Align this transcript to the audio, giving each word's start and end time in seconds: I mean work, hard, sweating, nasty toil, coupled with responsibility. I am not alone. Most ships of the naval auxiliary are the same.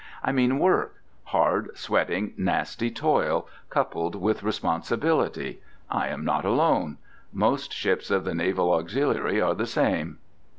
I 0.23 0.31
mean 0.31 0.57
work, 0.57 0.95
hard, 1.25 1.77
sweating, 1.77 2.33
nasty 2.35 2.89
toil, 2.89 3.47
coupled 3.69 4.15
with 4.15 4.41
responsibility. 4.41 5.61
I 5.91 6.07
am 6.07 6.25
not 6.25 6.43
alone. 6.43 6.97
Most 7.31 7.71
ships 7.71 8.09
of 8.09 8.23
the 8.23 8.33
naval 8.33 8.73
auxiliary 8.73 9.39
are 9.39 9.53
the 9.53 9.67
same. 9.67 10.17